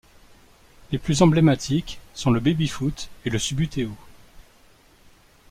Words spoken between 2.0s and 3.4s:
sont le Baby-foot et le